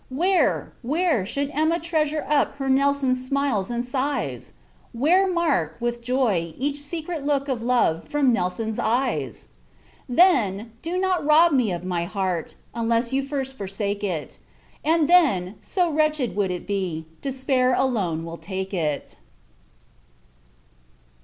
Where! 0.09 0.73
where! 0.81 1.27
should 1.27 1.51
Emma 1.53 1.77
treasure 1.79 2.25
up 2.27 2.55
Her 2.55 2.69
Nelson's 2.69 3.23
smiles 3.23 3.69
and 3.69 3.85
sighs? 3.85 4.53
Where 4.93 5.31
mark, 5.31 5.77
with 5.79 6.01
joy, 6.01 6.55
each 6.57 6.79
secret 6.81 7.23
look 7.23 7.47
Of 7.47 7.61
love, 7.61 8.07
from 8.07 8.33
Nelson's 8.33 8.79
eyes? 8.79 9.45
Then, 10.09 10.71
do 10.81 10.97
not 10.97 11.23
rob 11.23 11.51
me 11.51 11.71
of 11.71 11.83
my 11.83 12.05
heart, 12.05 12.55
Unless 12.73 13.13
you 13.13 13.21
first 13.21 13.55
forsake 13.55 14.03
it; 14.03 14.39
And, 14.83 15.07
then, 15.07 15.57
so 15.61 15.91
wretched 15.91 16.31
it 16.31 16.35
would 16.35 16.65
be, 16.65 17.05
Despair 17.21 17.75
alone 17.75 18.25
will 18.25 18.37
take 18.37 18.73
it. 18.73 19.17